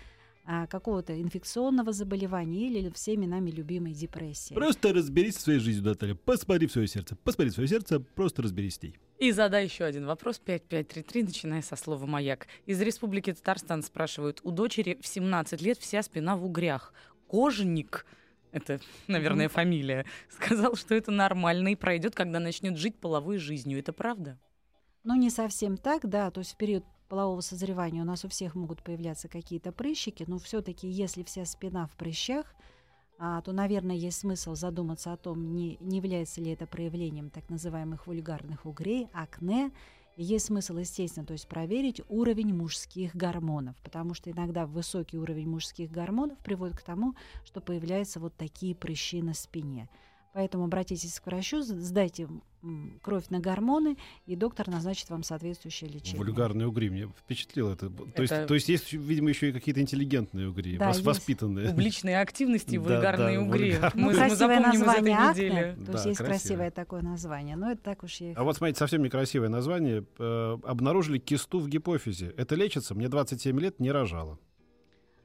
[0.45, 4.53] какого-то инфекционного заболевания или всеми нами любимой депрессии.
[4.53, 6.15] Просто разберись в своей жизни, Наталья.
[6.15, 7.15] Посмотри в свое сердце.
[7.23, 8.97] Посмотри в свое сердце, просто разберись с ней.
[9.19, 12.47] И задай еще один вопрос 5533, начиная со слова «маяк».
[12.65, 14.41] Из Республики Татарстан спрашивают.
[14.43, 16.93] У дочери в 17 лет вся спина в угрях.
[17.27, 18.05] Кожник
[18.51, 23.79] это, наверное, фамилия, сказал, что это нормально и пройдет, когда начнет жить половой жизнью.
[23.79, 24.37] Это правда?
[25.03, 26.29] Ну, не совсем так, да.
[26.31, 30.39] То есть в период полового созревания у нас у всех могут появляться какие-то прыщики, но
[30.39, 32.55] все-таки, если вся спина в прыщах,
[33.19, 37.49] а, то, наверное, есть смысл задуматься о том, не, не является ли это проявлением так
[37.49, 39.71] называемых вульгарных угрей, акне.
[40.15, 45.49] И есть смысл, естественно, то есть проверить уровень мужских гормонов, потому что иногда высокий уровень
[45.49, 49.89] мужских гормонов приводит к тому, что появляются вот такие прыщи на спине.
[50.33, 52.27] Поэтому обратитесь к врачу, сдайте
[53.01, 56.23] кровь на гормоны, и доктор назначит вам соответствующее лечение.
[56.23, 57.89] Вульгарные угри, мне впечатлило это.
[57.89, 58.21] То, это...
[58.21, 61.69] Есть, то есть есть, видимо, еще и какие-то интеллигентные угри, да, вос, воспитанные.
[61.69, 63.71] Публичные активности и вульгарные да, угри.
[63.71, 63.91] Вульгар...
[63.95, 68.21] Мы, красивое мы название акне, то есть есть красивое такое название, но это так уж
[68.21, 68.33] и...
[68.33, 70.05] А вот смотрите, совсем некрасивое название.
[70.17, 72.33] Э, обнаружили кисту в гипофизе.
[72.37, 72.95] Это лечится?
[72.95, 74.39] Мне 27 лет, не рожала.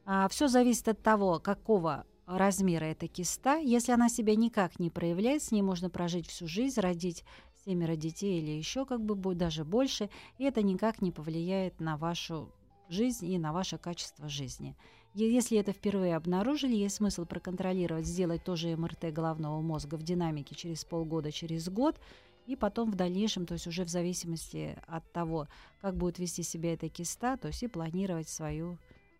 [0.04, 3.56] А, все зависит от того, какого размера эта киста.
[3.56, 7.24] Если она себя никак не проявляет, с ней можно прожить всю жизнь, родить
[7.64, 12.50] семеро детей или еще как бы даже больше, и это никак не повлияет на вашу
[12.88, 14.76] жизнь и на ваше качество жизни.
[15.14, 20.84] Если это впервые обнаружили, есть смысл проконтролировать, сделать тоже МРТ головного мозга в динамике через
[20.84, 21.98] полгода, через год,
[22.46, 25.48] и потом в дальнейшем, то есть уже в зависимости от того,
[25.80, 28.78] как будет вести себя эта киста, то есть и планировать свою,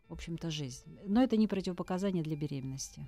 [0.08, 0.98] в общем-то, жизнь.
[1.04, 3.06] Но это не противопоказание для беременности.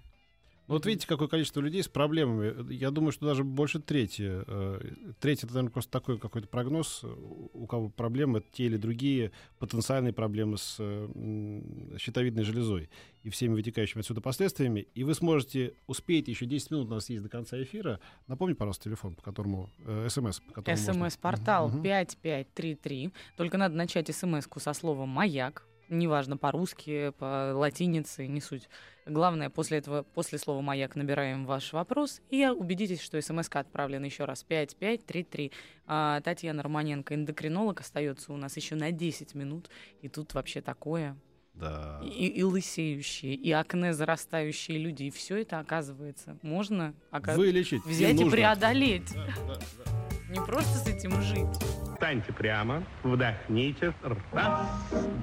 [0.67, 2.71] Ну, вот видите, какое количество людей с проблемами.
[2.75, 4.43] Я думаю, что даже больше трети.
[4.47, 4.81] э,
[5.19, 7.05] Треть— это, наверное, просто такой какой-то прогноз.
[7.05, 12.91] У кого проблемы, те или другие потенциальные проблемы с э, щитовидной железой
[13.23, 14.87] и всеми вытекающими отсюда последствиями.
[14.95, 17.99] И вы сможете успеть, еще 10 минут у нас есть до конца эфира.
[18.27, 19.71] Напомни, пожалуйста, телефон, по которому...
[19.87, 21.83] э, СМС, по которому можно- СМС-портал Мгм.
[21.83, 23.11] 5533.
[23.39, 25.65] Только надо начать смс-ку со словом «маяк».
[25.89, 28.69] Неважно, по-русски, по латинице, не суть.
[29.07, 34.25] Главное, после этого, после слова «маяк» набираем ваш вопрос и убедитесь, что смс отправлена еще
[34.27, 35.53] раз 5533.
[35.87, 39.71] А Татьяна Романенко, эндокринолог, остается у нас еще на 10 минут.
[40.03, 41.17] И тут вообще такое.
[41.55, 42.01] Да.
[42.05, 45.05] И, и лысеющие, и акне зарастающие люди.
[45.05, 47.85] И все это, оказывается, можно ока- Вылечить.
[47.85, 49.13] взять и преодолеть.
[49.15, 50.08] Да, да, да.
[50.29, 51.47] Не просто с этим жить.
[51.95, 53.95] Встаньте прямо, вдохните.
[54.33, 54.69] Раз,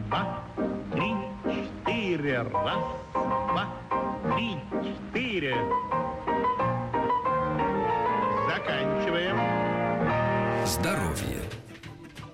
[0.07, 0.43] два,
[0.91, 1.13] три,
[1.43, 2.41] четыре.
[2.41, 3.67] Раз, два,
[4.35, 5.55] три, четыре.
[8.49, 9.37] Заканчиваем.
[10.65, 11.41] Здоровье.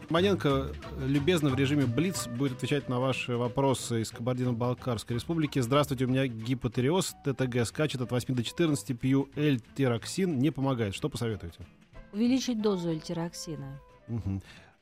[0.10, 5.60] Маненко любезно в режиме Блиц будет отвечать на ваши вопросы из Кабардино-Балкарской республики.
[5.60, 10.96] Здравствуйте, у меня гипотереоз, ТТГ скачет от 8 до 14, пью L-тироксин, не помогает.
[10.96, 11.66] Что посоветуете?
[12.14, 13.80] Увеличить дозу L-тироксина.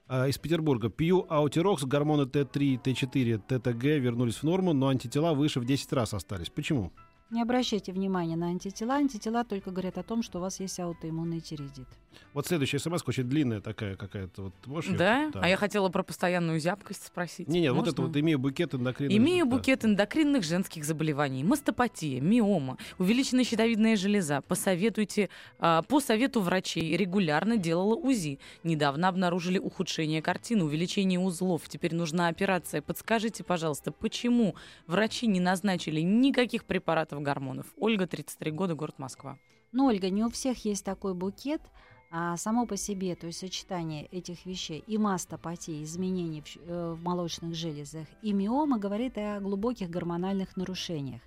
[0.08, 0.90] А, Из Петербурга.
[0.90, 6.14] Пью эутирокс, гормоны Т3, Т4, ТТГ вернулись в норму, но антитела выше в 10 раз
[6.14, 6.50] остались.
[6.50, 6.92] Почему?
[7.32, 8.96] Не обращайте внимания на антитела.
[8.96, 11.88] Антитела только говорят о том, что у вас есть аутоиммунный тиреидит.
[12.34, 14.44] Вот следующая смс очень длинная такая какая-то.
[14.44, 15.32] Вот можешь её- Да?
[15.36, 17.48] А я хотела про постоянную зябкость спросить.
[17.48, 19.16] Не, не, вот это вот имею букет эндокринных.
[19.16, 19.52] Имею да.
[19.58, 21.44] букет эндокринных женских заболеваний.
[21.44, 24.42] Мастопатия, миома, увеличенная щитовидная железа.
[24.48, 28.40] Посоветуйте, а, по совету врачей регулярно делала УЗИ.
[28.64, 31.70] Недавно обнаружили ухудшение картины, увеличение узлов.
[31.70, 32.82] Теперь нужна операция.
[32.82, 34.56] Подскажите, пожалуйста, почему
[34.88, 37.68] врачи не назначили никаких препаратов гормонов?
[37.78, 39.38] Ольга, 33 года, город Москва.
[39.72, 41.62] Но, Ольга, не у всех есть такой букет,
[42.12, 47.04] а само по себе, то есть сочетание этих вещей и мастопатии, изменений в, э, в
[47.04, 51.22] молочных железах, и миома говорит о глубоких гормональных нарушениях.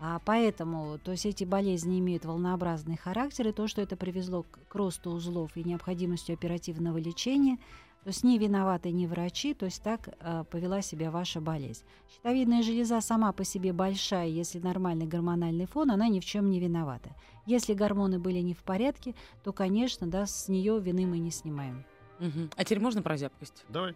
[0.00, 4.58] А поэтому, то есть эти болезни имеют волнообразный характер, и то, что это привезло к,
[4.68, 7.58] к росту узлов и необходимостью оперативного лечения,
[8.02, 11.82] то есть не виноваты ни врачи, то есть так э, повела себя ваша болезнь.
[12.14, 16.58] Щитовидная железа сама по себе большая, если нормальный гормональный фон, она ни в чем не
[16.58, 17.10] виновата.
[17.46, 21.84] Если гормоны были не в порядке, то, конечно, да, с нее вины мы не снимаем.
[22.18, 22.50] Мгм.
[22.56, 23.64] А теперь можно про зябкость?
[23.68, 23.94] Давай.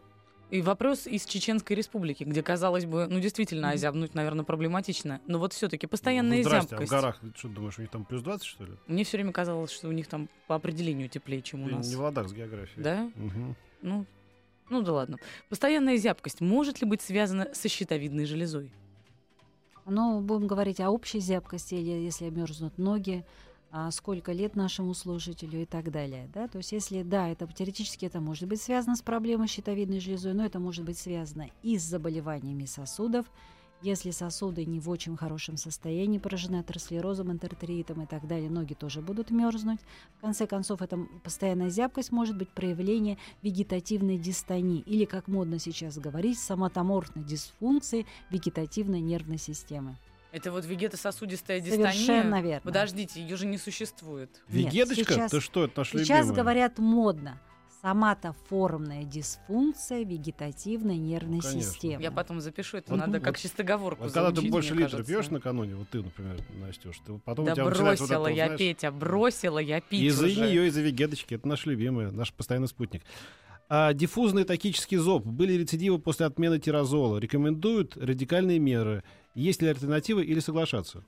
[0.48, 5.20] И вопрос из Чеченской республики, где, казалось бы, ну действительно, озябнуть, наверное, проблематично.
[5.26, 6.90] Но вот все-таки постоянная Ну, Здрасте, а в зябкость.
[6.92, 8.72] горах, ты что думаешь, у них там плюс 20, что ли?
[8.86, 11.88] Мне все время казалось, что у них там по определению теплее, чем у Ты нас.
[11.88, 12.80] не в ладах с географией.
[12.80, 13.10] Да?
[13.16, 13.56] Мгм.
[13.86, 14.04] Ну,
[14.68, 15.18] ну да ладно.
[15.48, 18.72] Постоянная зябкость может ли быть связана со щитовидной железой?
[19.86, 23.24] Но будем говорить о общей зябкости, если мерзнут ноги,
[23.70, 26.28] а сколько лет нашему слушателю и так далее.
[26.34, 26.48] Да?
[26.48, 30.44] То есть если, да, это теоретически это может быть связано с проблемой щитовидной железой, но
[30.44, 33.26] это может быть связано и с заболеваниями сосудов,
[33.82, 39.00] если сосуды не в очень хорошем состоянии, поражены атеросклерозом, энтеротериитом и так далее, ноги тоже
[39.00, 39.80] будут мерзнуть.
[40.18, 45.58] В конце концов, это м- постоянная зябкость может быть проявление вегетативной дистонии или, как модно
[45.58, 49.96] сейчас говорить, соматоморфной дисфункции вегетативной нервной системы.
[50.32, 51.92] Это вот вегетососудистая дистония?
[51.92, 52.60] Совершенно верно.
[52.62, 54.42] Подождите, ее же не существует.
[54.48, 55.14] Нет, Вегеточка?
[55.14, 56.34] сейчас- Ты что, это наш Сейчас любимый.
[56.36, 57.40] говорят модно.
[57.86, 61.60] Соматоформная дисфункция вегетативной нервной Конечно.
[61.70, 62.02] системы.
[62.02, 65.12] Я потом запишу, это Вот- надо вот- как чистоговорку Вот когда ты больше литра кажется.
[65.12, 68.18] пьешь накануне, вот ты, например, Настюш, ты потом у Да тебя начинается вот это бросила
[68.18, 71.34] вот, я, знаешь, Петя, бросила я пить Из-за нее, из-за вегеточки.
[71.34, 73.02] Это наш любимый, наш постоянный спутник.
[73.68, 75.24] А, диффузный токический зоб.
[75.24, 77.18] Были рецидивы после отмены тирозола.
[77.18, 79.04] Рекомендуют радикальные меры.
[79.36, 81.04] Есть ли альтернативы или соглашаться?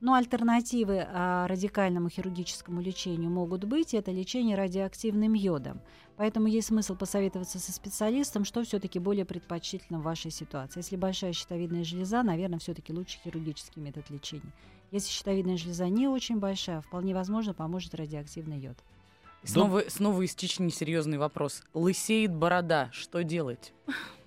[0.00, 3.92] Но альтернативы а, радикальному хирургическому лечению могут быть.
[3.92, 5.82] Это лечение радиоактивным йодом.
[6.16, 10.80] Поэтому есть смысл посоветоваться со специалистом, что все-таки более предпочтительно в вашей ситуации.
[10.80, 14.52] Если большая щитовидная железа, наверное, все-таки лучше хирургический метод лечения.
[14.90, 18.78] Если щитовидная железа не очень большая, вполне возможно поможет радиоактивный йод.
[19.44, 21.62] Снова, снова из Чечни серьезный вопрос.
[21.74, 23.72] Лысеет борода, что делать?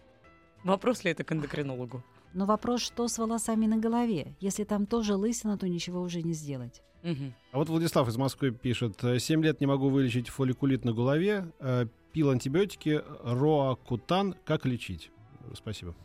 [0.64, 2.04] Вопрос ли это к эндокринологу?
[2.34, 4.36] Но вопрос, что с волосами на голове?
[4.40, 6.82] Если там тоже лысина, то ничего уже не сделать.
[7.04, 7.34] Мгм.
[7.52, 9.00] А вот Владислав из Москвы пишет.
[9.20, 11.52] «Семь лет не могу вылечить фолликулит на голове.
[11.60, 13.02] Э, Пил антибиотики.
[13.24, 14.36] Роакутан.
[14.46, 15.12] Как лечить?
[15.54, 15.96] Спасибо.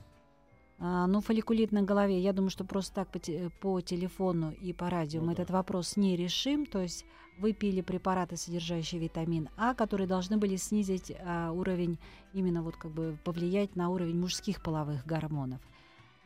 [0.81, 4.73] А, ну, фолликулит на голове, я думаю, что просто так по, те- по телефону и
[4.73, 5.43] по радио Ну мы да.
[5.43, 6.67] этот вопрос не решим.
[6.67, 7.05] То есть
[7.39, 11.99] вы пили препараты, содержащие витамин А, которые должны были снизить а, уровень,
[12.33, 15.61] именно вот как бы повлиять на уровень мужских половых гормонов.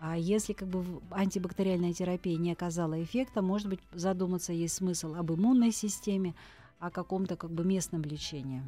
[0.01, 5.31] А если как бы антибактериальная терапия не оказала эффекта, может быть, задуматься есть смысл об
[5.33, 6.35] иммунной системе,
[6.81, 8.63] о каком-то как бы местном лечении.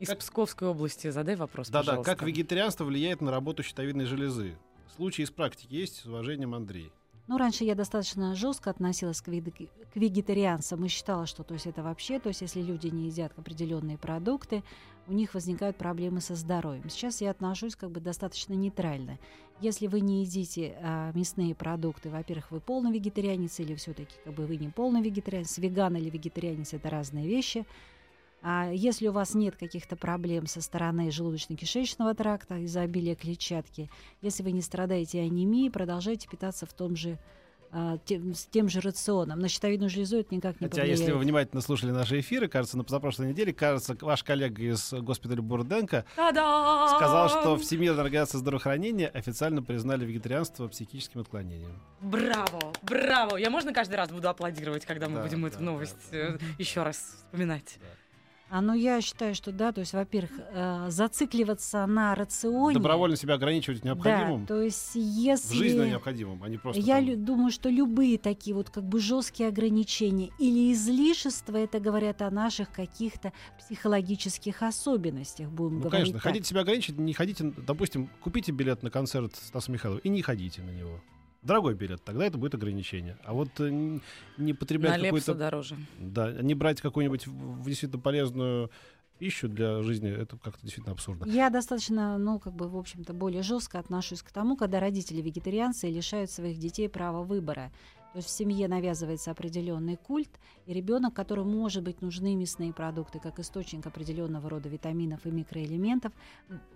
[0.00, 2.16] Из Как- Псковской области задай вопрос, Да-да, пожалуйста.
[2.16, 4.56] как вегетарианство влияет на работу щитовидной железы?
[4.96, 5.96] Случаи из практики есть?
[6.02, 6.90] С уважением, Андрей.
[7.28, 11.82] Ну, раньше я достаточно жестко относилась к, к вегетарианцам и считала, что то есть это
[11.82, 14.62] вообще, то есть если люди не едят определенные продукты,
[15.08, 16.88] у них возникают проблемы со здоровьем.
[16.88, 19.18] Сейчас я отношусь как бы достаточно нейтрально.
[19.60, 24.46] Если вы не едите а, мясные продукты, во-первых, вы полный вегетарианец или все-таки как бы
[24.46, 27.66] вы не полный вегетарианец, веган или вегетарианец это разные вещи.
[28.48, 33.90] А если у вас нет каких-то проблем со стороны желудочно-кишечного тракта из-за обилия клетчатки,
[34.22, 37.18] если вы не страдаете анемией, продолжайте питаться в том же
[37.72, 39.40] а, тем, с тем же рационом.
[39.40, 41.00] На щитовидную железу это никак не Хотя, повлияет.
[41.00, 45.42] если вы внимательно слушали наши эфиры, кажется, на позапрошлой неделе, кажется, ваш коллега из госпиталя
[45.42, 46.88] Бурденко Та-дам!
[46.96, 51.82] сказал, что Всемирная организация здравоохранения официально признали вегетарианство психическим отклонением.
[52.00, 53.38] Браво, браво.
[53.38, 55.64] Я можно каждый раз буду аплодировать, когда мы Да, будем да, эту да.
[55.64, 57.80] новость э, еще раз вспоминать.
[58.48, 62.74] А ну я считаю, что да, то есть, во-первых, э, зацикливаться на рационе.
[62.74, 65.56] Добровольно себя ограничивать необходимым, Да, то есть в если...
[65.56, 69.48] жизни необходимым, а не просто Я там- думаю, что любые такие вот как бы жесткие
[69.48, 76.22] ограничения или излишества, это говорят о наших каких-то психологических особенностях, будем Ну, говорить конечно, так.
[76.22, 80.62] хотите себя ограничить, не ходите, допустим, купите билет на концерт Стаса Михайлова и не ходите
[80.62, 81.00] на него.
[81.46, 83.16] Дорогой билет, тогда это будет ограничение.
[83.24, 83.98] А вот э,
[84.36, 85.34] не потреблять какой-то...
[85.34, 85.76] дороже.
[85.98, 87.26] Да, не брать какую-нибудь
[87.64, 88.70] действительно полезную
[89.18, 91.30] пищу для жизни, это как-то действительно абсурдно.
[91.30, 95.88] Я достаточно, ну, как бы, в общем-то, более жестко отношусь к тому, когда родители вегетарианцы
[95.88, 97.72] лишают своих детей права выбора.
[98.16, 100.30] То есть в семье навязывается определенный культ,
[100.64, 106.14] и ребенок, которому, может быть, нужны мясные продукты как источник определенного рода витаминов и микроэлементов,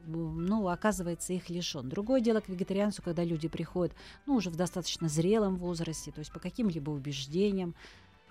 [0.05, 1.89] ну, оказывается, их лишен.
[1.89, 6.31] Другое дело к вегетарианцу, когда люди приходят, ну, уже в достаточно зрелом возрасте, то есть
[6.31, 7.75] по каким-либо убеждениям,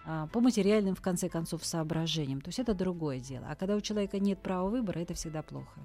[0.06, 2.42] а, по материальным, в конце концов, соображениям.
[2.42, 3.48] То есть это другое дело.
[3.50, 5.80] А когда у человека нет права выбора, это всегда плохо.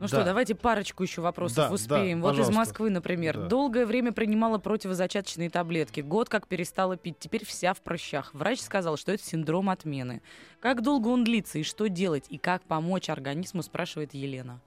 [0.00, 0.08] Ну Да.
[0.08, 2.20] что, давайте парочку еще вопросов Да, успеем.
[2.20, 2.58] да, вот из пожалуйста.
[2.58, 3.36] Москвы, например.
[3.36, 3.46] Да.
[3.48, 6.00] Долгое время принимала противозачаточные таблетки.
[6.00, 7.18] Год как перестала пить.
[7.18, 8.32] Теперь вся в прыщах.
[8.34, 10.22] Врач сказал, что это синдром отмены.
[10.58, 12.24] Как долго он длится и что делать?
[12.30, 14.58] И как помочь организму, спрашивает Елена.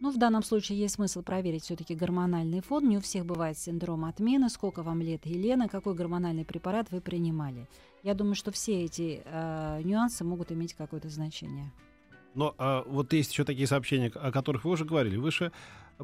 [0.00, 2.88] Ну, в данном случае есть смысл проверить все-таки гормональный фон.
[2.88, 4.48] Не у всех бывает синдром отмены.
[4.48, 5.68] Сколько вам лет, Елена?
[5.68, 7.68] Какой гормональный препарат вы принимали?
[8.02, 11.70] Я думаю, что все эти э, нюансы могут иметь какое-то значение.
[12.34, 15.16] Но а, вот есть еще такие сообщения, о которых вы уже говорили.
[15.16, 15.52] Выше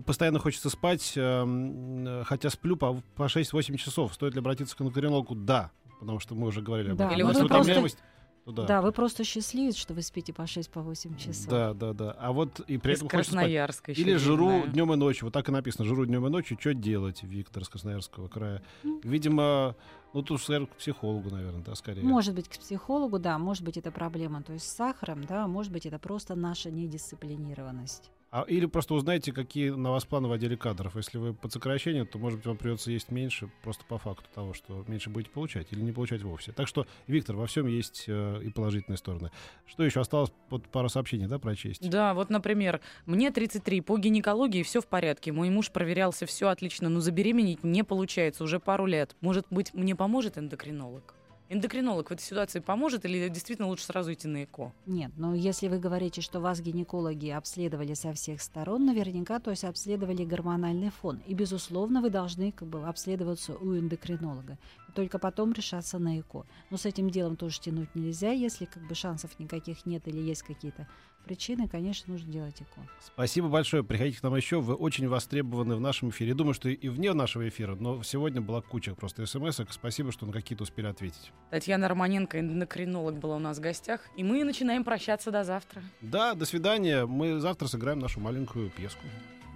[0.04, 4.12] постоянно хочется спать, э, хотя сплю по, по 6-8 часов.
[4.14, 5.34] Стоит ли обратиться к эндокринологу?
[5.34, 5.70] Да,
[6.00, 7.16] потому что мы уже говорили об Да, этом.
[7.16, 7.98] Или ну вы просто- утомляемость,
[8.44, 8.66] то Да.
[8.66, 8.82] да.
[8.82, 11.48] вы просто счастливец, что вы спите по 6-8 часов.
[11.48, 12.10] Да, да, да.
[12.18, 13.32] А вот и при из этом хочется.
[13.32, 14.72] Красноярска еще Или жру видно.
[14.72, 15.24] днем и ночью.
[15.26, 15.84] Вот так и написано.
[15.86, 16.58] Жру днем и ночью.
[16.60, 18.62] Что делать, Виктор из Красноярского края?
[19.02, 19.74] Видимо,
[20.16, 22.02] ну тут, скажем, к психологу, наверное, да, скорее.
[22.02, 25.70] Может быть, к психологу, да, может быть, это проблема, то есть с сахаром, да, может
[25.70, 28.10] быть, это просто наша недисциплинированность.
[28.30, 30.96] А, или просто узнайте, какие на вас планы в отделе кадров.
[30.96, 34.52] Если вы под сокращение, то, может быть, вам придется есть меньше, просто по факту того,
[34.52, 36.52] что меньше будете получать или не получать вовсе.
[36.52, 39.30] Так что, Виктор, во всем есть э, и положительные стороны.
[39.64, 40.32] Что еще осталось?
[40.50, 41.88] Вот пару сообщений, да, прочесть?
[41.88, 45.30] Да, вот, например, мне 33, по гинекологии все в порядке.
[45.30, 49.14] Мой муж проверялся, все отлично, но забеременеть не получается уже пару лет.
[49.20, 51.14] Может быть, мне поможет эндокринолог?
[51.48, 54.72] Эндокринолог в этой ситуации поможет или действительно лучше сразу идти на ЭКО?
[54.86, 59.62] Нет, но если вы говорите, что вас гинекологи обследовали со всех сторон, наверняка, то есть
[59.62, 61.22] обследовали гормональный фон.
[61.24, 64.58] И, безусловно, вы должны как бы обследоваться у эндокринолога.
[64.94, 66.46] Только потом решаться на ЭКО.
[66.70, 68.32] Но с этим делом тоже тянуть нельзя.
[68.32, 70.88] Если как бы шансов никаких нет или есть какие-то
[71.26, 72.88] причины, конечно, нужно делать ЭКО.
[73.04, 73.82] Спасибо большое.
[73.82, 74.60] Приходите к нам еще.
[74.60, 76.34] Вы очень востребованы в нашем эфире.
[76.34, 79.68] Думаю, что и вне нашего эфира, но сегодня была куча просто смс -ок.
[79.70, 81.32] Спасибо, что на какие-то успели ответить.
[81.50, 84.00] Татьяна Романенко, эндокринолог, была у нас в гостях.
[84.16, 85.82] И мы начинаем прощаться до завтра.
[86.00, 87.06] Да, до свидания.
[87.06, 89.02] Мы завтра сыграем нашу маленькую пьеску.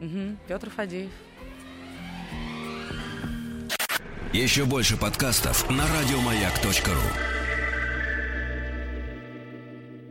[0.01, 0.37] Угу.
[0.49, 1.11] Петр Фадеев.
[4.33, 7.40] Еще больше подкастов на радиомаяк.ру.